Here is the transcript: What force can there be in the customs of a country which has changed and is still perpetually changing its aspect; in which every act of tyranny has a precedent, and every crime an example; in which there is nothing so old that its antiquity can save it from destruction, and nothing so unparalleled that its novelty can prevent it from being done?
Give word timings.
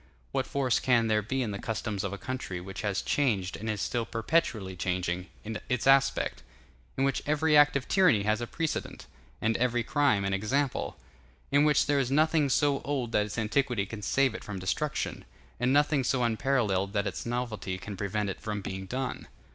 What 0.31 0.47
force 0.47 0.79
can 0.79 1.05
there 1.09 1.21
be 1.21 1.43
in 1.43 1.51
the 1.51 1.59
customs 1.59 2.03
of 2.03 2.11
a 2.11 2.17
country 2.17 2.59
which 2.59 2.81
has 2.81 3.03
changed 3.03 3.55
and 3.55 3.69
is 3.69 3.81
still 3.83 4.03
perpetually 4.03 4.75
changing 4.75 5.27
its 5.69 5.85
aspect; 5.85 6.41
in 6.97 7.03
which 7.03 7.21
every 7.27 7.55
act 7.55 7.75
of 7.75 7.87
tyranny 7.87 8.23
has 8.23 8.41
a 8.41 8.47
precedent, 8.47 9.05
and 9.43 9.55
every 9.57 9.83
crime 9.83 10.25
an 10.25 10.33
example; 10.33 10.97
in 11.51 11.65
which 11.65 11.85
there 11.85 11.99
is 11.99 12.09
nothing 12.09 12.49
so 12.49 12.81
old 12.81 13.11
that 13.11 13.27
its 13.27 13.37
antiquity 13.37 13.85
can 13.85 14.01
save 14.01 14.33
it 14.33 14.43
from 14.43 14.57
destruction, 14.57 15.23
and 15.59 15.71
nothing 15.71 16.03
so 16.03 16.23
unparalleled 16.23 16.93
that 16.93 17.05
its 17.05 17.23
novelty 17.23 17.77
can 17.77 17.95
prevent 17.95 18.27
it 18.27 18.41
from 18.41 18.59
being 18.63 18.87
done? 18.87 19.27